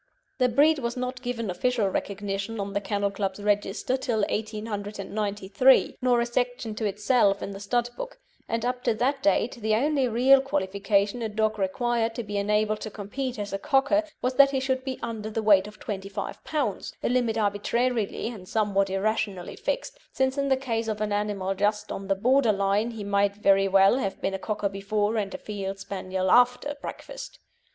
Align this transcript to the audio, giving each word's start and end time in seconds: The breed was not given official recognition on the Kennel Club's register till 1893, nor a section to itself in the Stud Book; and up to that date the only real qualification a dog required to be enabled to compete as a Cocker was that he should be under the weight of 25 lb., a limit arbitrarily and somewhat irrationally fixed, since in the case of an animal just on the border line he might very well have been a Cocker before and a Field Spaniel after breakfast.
The 0.39 0.49
breed 0.49 0.79
was 0.79 0.97
not 0.97 1.21
given 1.21 1.51
official 1.51 1.87
recognition 1.87 2.59
on 2.59 2.73
the 2.73 2.81
Kennel 2.81 3.11
Club's 3.11 3.39
register 3.39 3.97
till 3.97 4.21
1893, 4.29 5.97
nor 6.01 6.19
a 6.19 6.25
section 6.25 6.73
to 6.73 6.85
itself 6.85 7.43
in 7.43 7.51
the 7.51 7.59
Stud 7.59 7.91
Book; 7.95 8.17
and 8.49 8.65
up 8.65 8.83
to 8.85 8.95
that 8.95 9.21
date 9.21 9.57
the 9.61 9.75
only 9.75 10.07
real 10.07 10.41
qualification 10.41 11.21
a 11.21 11.29
dog 11.29 11.59
required 11.59 12.15
to 12.15 12.23
be 12.23 12.39
enabled 12.39 12.79
to 12.81 12.89
compete 12.89 13.37
as 13.37 13.53
a 13.53 13.59
Cocker 13.59 14.01
was 14.23 14.33
that 14.37 14.49
he 14.49 14.59
should 14.59 14.83
be 14.83 14.97
under 15.03 15.29
the 15.29 15.43
weight 15.43 15.67
of 15.67 15.77
25 15.79 16.43
lb., 16.45 16.93
a 17.03 17.07
limit 17.09 17.37
arbitrarily 17.37 18.27
and 18.29 18.49
somewhat 18.49 18.89
irrationally 18.89 19.55
fixed, 19.55 19.99
since 20.11 20.35
in 20.35 20.47
the 20.49 20.57
case 20.57 20.87
of 20.87 20.99
an 20.99 21.11
animal 21.13 21.53
just 21.53 21.91
on 21.91 22.07
the 22.07 22.15
border 22.15 22.51
line 22.51 22.89
he 22.89 23.03
might 23.03 23.35
very 23.35 23.67
well 23.67 23.99
have 23.99 24.19
been 24.19 24.33
a 24.33 24.39
Cocker 24.39 24.69
before 24.69 25.17
and 25.17 25.31
a 25.35 25.37
Field 25.37 25.77
Spaniel 25.77 26.31
after 26.31 26.73
breakfast. 26.81 27.37